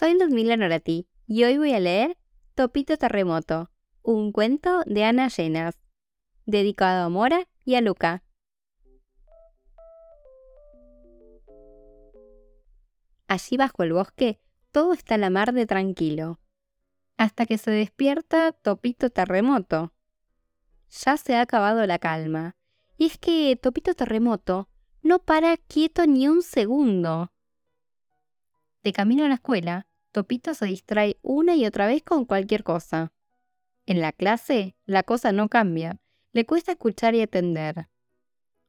soy 0.00 0.18
Ludmila 0.18 0.56
Norati 0.56 1.06
y 1.26 1.44
hoy 1.44 1.58
voy 1.58 1.74
a 1.74 1.78
leer 1.78 2.16
Topito 2.54 2.96
Terremoto, 2.96 3.70
un 4.00 4.32
cuento 4.32 4.80
de 4.86 5.04
Ana 5.04 5.28
Llenas, 5.28 5.78
dedicado 6.46 7.04
a 7.04 7.10
Mora 7.10 7.46
y 7.66 7.74
a 7.74 7.82
Luca. 7.82 8.22
Allí 13.28 13.58
bajo 13.58 13.82
el 13.82 13.92
bosque 13.92 14.40
todo 14.72 14.94
está 14.94 15.18
la 15.18 15.28
mar 15.28 15.52
de 15.52 15.66
tranquilo, 15.66 16.40
hasta 17.18 17.44
que 17.44 17.58
se 17.58 17.70
despierta 17.70 18.52
Topito 18.52 19.10
Terremoto. 19.10 19.92
Ya 20.88 21.18
se 21.18 21.36
ha 21.36 21.42
acabado 21.42 21.86
la 21.86 21.98
calma, 21.98 22.56
y 22.96 23.04
es 23.04 23.18
que 23.18 23.54
Topito 23.60 23.92
Terremoto 23.92 24.70
no 25.02 25.18
para 25.18 25.58
quieto 25.58 26.06
ni 26.06 26.26
un 26.26 26.40
segundo. 26.40 27.30
De 28.82 28.94
camino 28.94 29.26
a 29.26 29.28
la 29.28 29.34
escuela, 29.34 29.88
Topito 30.12 30.54
se 30.54 30.66
distrae 30.66 31.18
una 31.22 31.54
y 31.54 31.66
otra 31.66 31.86
vez 31.86 32.02
con 32.02 32.24
cualquier 32.24 32.64
cosa. 32.64 33.12
En 33.86 34.00
la 34.00 34.12
clase, 34.12 34.76
la 34.84 35.02
cosa 35.02 35.32
no 35.32 35.48
cambia. 35.48 36.00
Le 36.32 36.46
cuesta 36.46 36.72
escuchar 36.72 37.14
y 37.14 37.22
atender. 37.22 37.88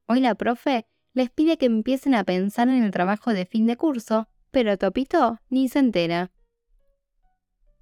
Hoy 0.07 0.19
la 0.19 0.35
profe 0.35 0.85
les 1.13 1.29
pide 1.29 1.57
que 1.57 1.65
empiecen 1.65 2.15
a 2.15 2.23
pensar 2.23 2.69
en 2.69 2.83
el 2.83 2.91
trabajo 2.91 3.33
de 3.33 3.45
fin 3.45 3.65
de 3.65 3.75
curso, 3.75 4.29
pero 4.51 4.77
Topito 4.77 5.39
ni 5.49 5.67
se 5.67 5.79
entera. 5.79 6.31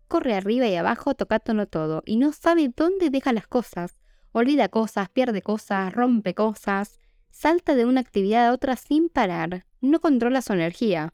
Corre 0.07 0.34
arriba 0.34 0.67
y 0.67 0.76
abajo 0.76 1.13
tocándolo 1.13 1.67
todo 1.67 2.01
y 2.05 2.17
no 2.17 2.31
sabe 2.34 2.71
dónde 2.76 3.09
deja 3.09 3.34
las 3.34 3.48
cosas. 3.48 3.99
Olvida 4.31 4.70
cosas, 4.70 5.09
pierde 5.09 5.41
cosas, 5.41 5.93
rompe 5.93 6.34
cosas, 6.34 6.99
salta 7.29 7.76
de 7.76 7.85
una 7.85 8.01
actividad 8.01 8.48
a 8.48 8.53
otra 8.53 8.76
sin 8.76 9.09
parar. 9.09 9.65
No 9.81 9.99
controla 9.99 10.41
su 10.41 10.53
energía. 10.53 11.13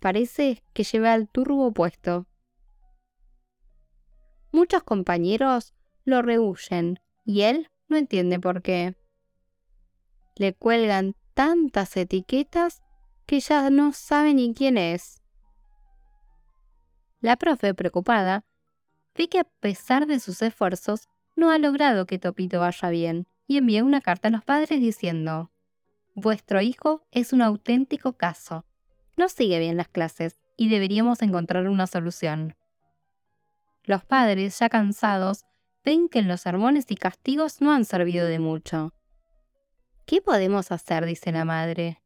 Parece 0.00 0.62
que 0.72 0.84
lleva 0.84 1.14
el 1.14 1.28
turbo 1.28 1.72
puesto. 1.72 2.26
Muchos 4.52 4.82
compañeros 4.84 5.74
lo 6.04 6.22
rehuyen 6.22 7.00
y 7.24 7.42
él 7.42 7.70
no 7.88 7.96
entiende 7.96 8.38
por 8.38 8.62
qué. 8.62 8.96
Le 10.36 10.54
cuelgan 10.54 11.16
tantas 11.34 11.96
etiquetas 11.96 12.82
que 13.26 13.40
ya 13.40 13.70
no 13.70 13.92
sabe 13.92 14.34
ni 14.34 14.54
quién 14.54 14.78
es. 14.78 15.20
La 17.20 17.36
profe, 17.36 17.74
preocupada, 17.74 18.44
ve 19.16 19.28
que 19.28 19.40
a 19.40 19.44
pesar 19.44 20.06
de 20.06 20.20
sus 20.20 20.40
esfuerzos, 20.42 21.08
no 21.34 21.50
ha 21.50 21.58
logrado 21.58 22.06
que 22.06 22.18
Topito 22.18 22.60
vaya 22.60 22.88
bien 22.90 23.26
y 23.46 23.58
envía 23.58 23.84
una 23.84 24.00
carta 24.00 24.28
a 24.28 24.30
los 24.30 24.44
padres 24.44 24.80
diciendo, 24.80 25.50
Vuestro 26.14 26.60
hijo 26.60 27.06
es 27.10 27.32
un 27.32 27.42
auténtico 27.42 28.14
caso 28.14 28.67
no 29.18 29.28
sigue 29.28 29.58
bien 29.58 29.76
las 29.76 29.88
clases 29.88 30.38
y 30.56 30.68
deberíamos 30.68 31.20
encontrar 31.22 31.68
una 31.68 31.86
solución. 31.86 32.56
Los 33.82 34.04
padres, 34.04 34.58
ya 34.58 34.68
cansados, 34.68 35.44
ven 35.84 36.08
que 36.08 36.22
los 36.22 36.40
sermones 36.40 36.86
y 36.90 36.94
castigos 36.94 37.60
no 37.60 37.72
han 37.72 37.84
servido 37.84 38.26
de 38.26 38.38
mucho. 38.38 38.94
¿Qué 40.06 40.22
podemos 40.22 40.70
hacer? 40.70 41.04
dice 41.04 41.32
la 41.32 41.44
madre. 41.44 42.00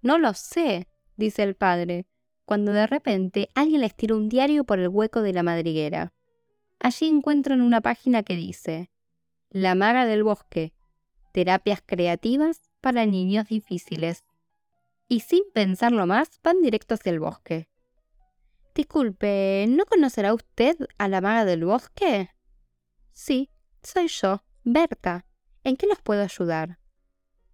No 0.00 0.18
lo 0.18 0.32
sé, 0.32 0.88
dice 1.16 1.42
el 1.42 1.54
padre, 1.54 2.06
cuando 2.46 2.72
de 2.72 2.86
repente 2.86 3.48
alguien 3.54 3.82
les 3.82 3.94
tira 3.94 4.16
un 4.16 4.28
diario 4.28 4.64
por 4.64 4.78
el 4.78 4.88
hueco 4.88 5.22
de 5.22 5.32
la 5.32 5.42
madriguera. 5.42 6.12
Allí 6.80 7.08
encuentran 7.08 7.60
una 7.60 7.80
página 7.80 8.22
que 8.22 8.36
dice 8.36 8.90
La 9.50 9.74
maga 9.74 10.06
del 10.06 10.24
bosque, 10.24 10.72
terapias 11.32 11.82
creativas 11.84 12.70
para 12.80 13.06
niños 13.06 13.48
difíciles 13.48 14.24
y 15.12 15.20
sin 15.20 15.42
pensarlo 15.52 16.06
más 16.06 16.40
van 16.42 16.62
directo 16.62 16.94
hacia 16.94 17.12
el 17.12 17.20
bosque. 17.20 17.68
Disculpe, 18.74 19.66
¿no 19.68 19.84
conocerá 19.84 20.32
usted 20.32 20.74
a 20.96 21.06
la 21.06 21.20
maga 21.20 21.44
del 21.44 21.66
bosque? 21.66 22.30
Sí, 23.12 23.50
soy 23.82 24.08
yo, 24.08 24.42
Berta. 24.64 25.26
¿En 25.64 25.76
qué 25.76 25.86
los 25.86 26.00
puedo 26.00 26.22
ayudar? 26.22 26.78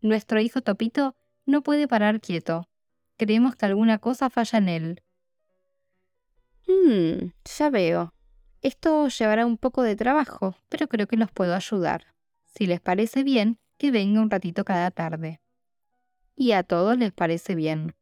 Nuestro 0.01 0.39
hijo 0.39 0.61
Topito 0.61 1.17
no 1.47 1.65
puede 1.65 1.89
parar 1.89 2.21
quieto. 2.21 2.69
Creemos 3.17 3.57
que 3.57 3.67
alguna 3.67 3.99
cosa 3.99 4.31
falla 4.31 4.59
en 4.61 4.69
él. 4.69 5.03
Hmm, 6.69 7.33
ya 7.45 7.71
veo. 7.71 8.15
Esto 8.63 9.09
llevará 9.09 9.45
un 9.45 9.59
poco 9.59 9.83
de 9.83 9.97
trabajo, 9.97 10.55
pero 10.69 10.87
creo 10.87 11.09
que 11.09 11.17
los 11.17 11.33
puedo 11.33 11.57
ayudar. 11.57 12.15
Si 12.45 12.67
les 12.67 12.81
parece 12.81 13.25
bien, 13.25 13.59
que 13.79 13.91
venga 13.91 14.21
un 14.21 14.31
ratito 14.31 14.65
cada 14.65 14.93
tarde 14.93 15.41
y 16.39 16.53
a 16.53 16.63
todos 16.63 16.97
les 16.97 17.13
parece 17.13 17.57
bien. 17.57 17.97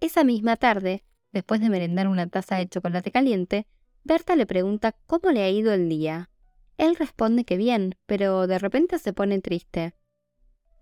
Esa 0.00 0.22
misma 0.22 0.56
tarde, 0.56 1.02
después 1.32 1.62
de 1.62 1.70
merendar 1.70 2.06
una 2.06 2.26
taza 2.26 2.56
de 2.56 2.68
chocolate 2.68 3.10
caliente, 3.10 3.66
Berta 4.04 4.36
le 4.36 4.44
pregunta 4.44 4.92
cómo 5.06 5.30
le 5.30 5.42
ha 5.42 5.48
ido 5.48 5.72
el 5.72 5.88
día. 5.88 6.28
Él 6.76 6.94
responde 6.94 7.44
que 7.44 7.56
bien, 7.56 7.96
pero 8.04 8.46
de 8.46 8.58
repente 8.58 8.98
se 8.98 9.14
pone 9.14 9.40
triste. 9.40 9.94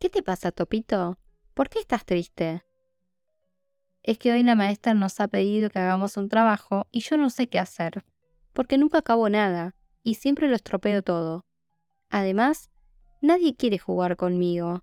¿Qué 0.01 0.11
te 0.11 0.25
pasa, 0.25 0.51
Topito? 0.51 1.19
¿Por 1.55 1.69
qué 1.69 1.79
estás 1.79 2.05
triste? 2.05 2.65
Es 4.03 4.19
que 4.19 4.33
hoy 4.33 4.43
la 4.43 4.57
maestra 4.57 4.93
nos 4.95 5.21
ha 5.21 5.29
pedido 5.29 5.71
que 5.71 5.79
hagamos 5.79 6.17
un 6.17 6.29
trabajo 6.29 6.89
y 6.91 7.01
yo 7.01 7.17
no 7.17 7.31
sé 7.31 7.49
qué 7.49 7.61
hacer, 7.61 8.05
porque 8.53 8.77
nunca 8.77 8.99
acabo 8.99 9.29
nada 9.29 9.77
y 10.03 10.15
siempre 10.15 10.49
lo 10.49 10.57
estropeo 10.57 11.03
todo. 11.03 11.45
Además, 12.09 12.71
nadie 13.21 13.55
quiere 13.55 13.79
jugar 13.79 14.17
conmigo. 14.17 14.83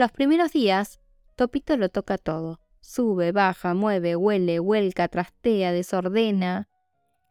Los 0.00 0.12
primeros 0.12 0.52
días, 0.52 0.98
Topito 1.36 1.76
lo 1.76 1.90
toca 1.90 2.16
todo. 2.16 2.58
Sube, 2.80 3.32
baja, 3.32 3.74
mueve, 3.74 4.16
huele, 4.16 4.58
huelca, 4.58 5.08
trastea, 5.08 5.72
desordena. 5.72 6.70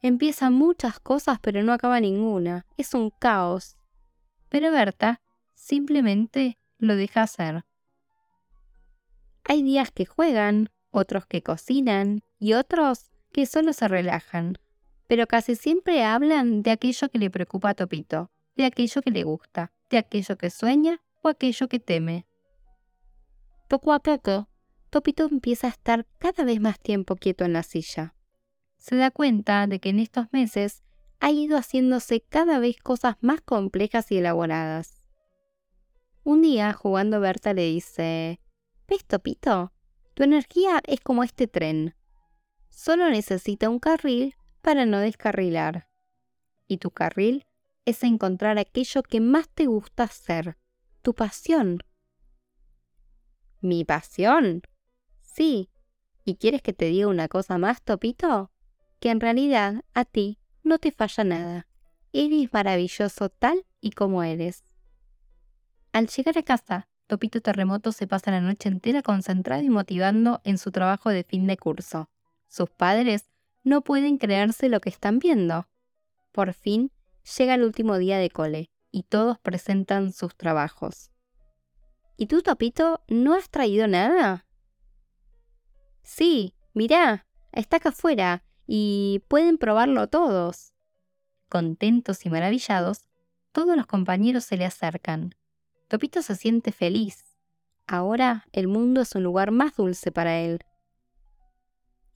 Empieza 0.04 0.52
muchas 0.52 1.00
cosas 1.00 1.40
pero 1.42 1.64
no 1.64 1.74
acaba 1.74 2.00
ninguna. 2.00 2.68
Es 2.78 2.94
un 2.94 3.10
caos. 3.10 3.76
Pero 4.50 4.72
Berta 4.72 5.20
simplemente 5.56 6.60
lo 6.78 6.96
deja 6.96 7.24
hacer. 7.24 7.66
Hay 9.46 9.64
días 9.64 9.90
que 9.90 10.06
juegan, 10.06 10.70
otros 10.92 11.26
que 11.26 11.42
cocinan 11.42 12.22
y 12.38 12.54
otros 12.54 13.10
que 13.32 13.48
solo 13.48 13.74
se 13.74 13.88
relajan. 13.88 14.60
Pero 15.08 15.26
casi 15.26 15.56
siempre 15.56 16.04
hablan 16.04 16.62
de 16.62 16.70
aquello 16.70 17.10
que 17.10 17.18
le 17.18 17.32
preocupa 17.32 17.72
a 17.72 17.74
Topito, 17.74 18.30
de 18.56 18.66
aquello 18.66 19.02
que 19.02 19.10
le 19.10 19.24
gusta, 19.24 19.72
de 19.90 19.98
aquello 19.98 20.38
que 20.38 20.52
sueña 20.52 21.02
o 21.24 21.30
aquello 21.30 21.68
que 21.68 21.80
teme. 21.80 22.29
Poco 23.70 23.94
a 23.94 24.00
poco, 24.00 24.50
Topito 24.90 25.28
empieza 25.28 25.68
a 25.68 25.70
estar 25.70 26.08
cada 26.18 26.44
vez 26.44 26.60
más 26.60 26.80
tiempo 26.80 27.16
quieto 27.16 27.46
en 27.46 27.54
la 27.54 27.62
silla. 27.62 28.16
Se 28.78 28.96
da 28.96 29.12
cuenta 29.12 29.68
de 29.68 29.80
que 29.80 29.90
en 29.90 30.00
estos 30.00 30.26
meses 30.32 30.82
ha 31.20 31.30
ido 31.30 31.56
haciéndose 31.56 32.22
cada 32.22 32.58
vez 32.58 32.78
cosas 32.82 33.18
más 33.22 33.42
complejas 33.42 34.12
y 34.12 34.18
elaboradas. 34.18 35.06
Un 36.24 36.42
día, 36.42 36.74
jugando 36.74 37.20
Berta 37.20 37.54
le 37.54 37.68
dice, 37.68 38.40
¿Ves, 38.88 39.06
Topito? 39.06 39.72
Tu 40.16 40.24
energía 40.24 40.82
es 40.88 41.00
como 41.00 41.24
este 41.24 41.46
tren. 41.46 41.94
Solo 42.70 43.08
necesita 43.12 43.70
un 43.70 43.78
carril 43.78 44.34
para 44.64 44.88
no 44.88 44.98
descarrilar. 44.98 45.88
Y 46.68 46.78
tu 46.78 46.90
carril 46.90 47.46
es 47.86 48.02
encontrar 48.02 48.58
aquello 48.58 49.04
que 49.04 49.22
más 49.22 49.48
te 49.48 49.68
gusta 49.68 50.06
hacer, 50.06 50.58
tu 51.04 51.14
pasión, 51.14 51.84
¿Mi 53.62 53.84
pasión? 53.84 54.62
Sí. 55.22 55.70
¿Y 56.24 56.36
quieres 56.36 56.62
que 56.62 56.74
te 56.74 56.86
diga 56.86 57.08
una 57.08 57.28
cosa 57.28 57.58
más, 57.58 57.82
Topito? 57.82 58.52
Que 59.00 59.10
en 59.10 59.20
realidad 59.20 59.84
a 59.94 60.06
ti 60.06 60.40
no 60.64 60.78
te 60.78 60.92
falla 60.92 61.24
nada. 61.24 61.68
Eres 62.14 62.54
maravilloso 62.54 63.30
tal 63.30 63.66
y 63.82 63.92
como 63.92 64.24
eres. 64.24 64.64
Al 65.92 66.08
llegar 66.08 66.38
a 66.38 66.44
casa, 66.44 66.88
Topito 67.08 67.42
Terremoto 67.42 67.92
se 67.92 68.08
pasa 68.08 68.32
la 68.32 68.42
noche 68.42 68.70
entera 68.70 69.02
concentrado 69.02 69.64
y 69.64 69.70
motivando 69.70 70.42
en 70.44 70.58
su 70.58 70.72
trabajo 70.72 71.10
de 71.10 71.24
fin 71.24 71.48
de 71.48 71.58
curso. 71.58 72.10
Sus 72.48 72.70
padres 72.70 73.30
no 73.64 73.82
pueden 73.82 74.18
creerse 74.18 74.70
lo 74.70 74.80
que 74.80 74.90
están 74.90 75.20
viendo. 75.20 75.68
Por 76.32 76.54
fin 76.54 76.92
llega 77.38 77.56
el 77.56 77.64
último 77.64 77.98
día 77.98 78.18
de 78.20 78.30
cole 78.30 78.70
y 78.92 79.04
todos 79.04 79.40
presentan 79.40 80.14
sus 80.14 80.36
trabajos. 80.36 81.12
¿Y 82.22 82.26
tú, 82.26 82.42
Topito, 82.42 83.02
no 83.08 83.34
has 83.34 83.50
traído 83.50 83.88
nada? 83.88 84.46
Sí, 86.04 86.54
mirá, 86.74 87.26
está 87.54 87.78
acá 87.78 87.90
afuera 87.90 88.44
y 88.68 89.24
pueden 89.30 89.58
probarlo 89.58 90.06
todos. 90.08 90.74
Contentos 91.48 92.26
y 92.26 92.30
maravillados, 92.30 93.06
todos 93.54 93.78
los 93.78 93.88
compañeros 93.88 94.44
se 94.44 94.58
le 94.58 94.66
acercan. 94.66 95.34
Topito 95.88 96.22
se 96.22 96.36
siente 96.36 96.74
feliz. 96.74 97.38
Ahora 97.88 98.48
el 98.52 98.68
mundo 98.68 99.00
es 99.00 99.16
un 99.16 99.24
lugar 99.24 99.52
más 99.52 99.78
dulce 99.78 100.12
para 100.12 100.40
él. 100.42 100.60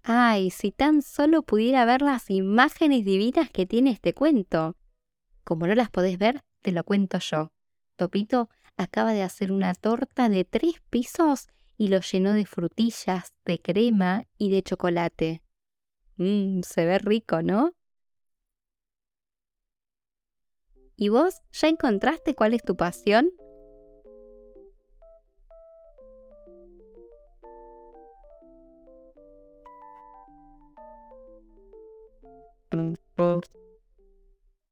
Ay, 0.04 0.50
si 0.50 0.74
tan 0.74 1.02
solo 1.02 1.44
pudiera 1.44 1.86
ver 1.86 2.02
las 2.02 2.30
imágenes 2.30 3.06
divinas 3.06 3.50
que 3.50 3.66
tiene 3.66 3.92
este 3.92 4.14
cuento. 4.14 4.76
Como 5.46 5.66
no 5.66 5.74
las 5.76 5.90
podés 5.90 6.18
ver, 6.18 6.44
te 6.62 6.74
lo 6.74 6.84
cuento 6.84 7.20
yo. 7.20 7.54
Topito 7.96 8.50
acaba 8.78 9.14
de 9.14 9.24
hacer 9.24 9.52
una 9.52 9.74
torta 9.74 10.30
de 10.30 10.46
tres 10.46 10.76
pisos 10.90 11.48
y 11.78 11.88
lo 11.88 12.00
llenó 12.00 12.34
de 12.34 12.46
frutillas, 12.46 13.34
de 13.46 13.60
crema 13.60 14.26
y 14.38 14.52
de 14.52 14.64
chocolate. 14.64 15.42
Mmm, 16.18 16.62
se 16.62 16.86
ve 16.86 17.00
rico, 17.00 17.42
¿no? 17.42 17.74
¿Y 20.96 21.10
vos 21.10 21.42
ya 21.52 21.68
encontraste 21.68 22.36
cuál 22.36 22.54
es 22.54 22.64
tu 22.64 22.76
pasión? 22.76 23.32